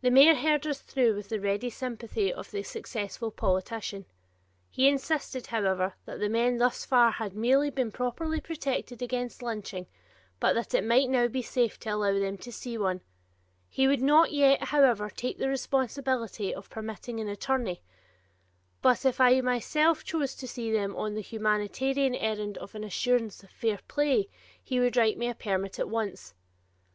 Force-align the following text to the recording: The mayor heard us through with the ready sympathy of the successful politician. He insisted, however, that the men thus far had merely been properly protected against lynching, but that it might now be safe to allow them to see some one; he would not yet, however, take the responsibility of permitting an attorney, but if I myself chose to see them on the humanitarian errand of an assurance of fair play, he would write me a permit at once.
The 0.00 0.10
mayor 0.10 0.36
heard 0.36 0.66
us 0.66 0.80
through 0.80 1.14
with 1.16 1.28
the 1.28 1.38
ready 1.38 1.68
sympathy 1.68 2.32
of 2.32 2.50
the 2.50 2.62
successful 2.62 3.30
politician. 3.30 4.06
He 4.70 4.88
insisted, 4.88 5.48
however, 5.48 5.92
that 6.06 6.18
the 6.18 6.30
men 6.30 6.56
thus 6.56 6.86
far 6.86 7.10
had 7.10 7.34
merely 7.36 7.68
been 7.68 7.92
properly 7.92 8.40
protected 8.40 9.02
against 9.02 9.42
lynching, 9.42 9.86
but 10.40 10.54
that 10.54 10.72
it 10.72 10.82
might 10.82 11.10
now 11.10 11.28
be 11.28 11.42
safe 11.42 11.78
to 11.80 11.90
allow 11.90 12.18
them 12.18 12.38
to 12.38 12.50
see 12.50 12.76
some 12.76 12.82
one; 12.82 13.00
he 13.68 13.86
would 13.86 14.00
not 14.00 14.32
yet, 14.32 14.64
however, 14.64 15.10
take 15.10 15.36
the 15.36 15.48
responsibility 15.50 16.54
of 16.54 16.70
permitting 16.70 17.20
an 17.20 17.28
attorney, 17.28 17.82
but 18.80 19.04
if 19.04 19.20
I 19.20 19.42
myself 19.42 20.04
chose 20.04 20.34
to 20.36 20.48
see 20.48 20.72
them 20.72 20.96
on 20.96 21.12
the 21.12 21.20
humanitarian 21.20 22.14
errand 22.14 22.56
of 22.56 22.74
an 22.74 22.82
assurance 22.82 23.42
of 23.42 23.50
fair 23.50 23.80
play, 23.88 24.30
he 24.64 24.80
would 24.80 24.96
write 24.96 25.18
me 25.18 25.28
a 25.28 25.34
permit 25.34 25.78
at 25.78 25.90
once. 25.90 26.32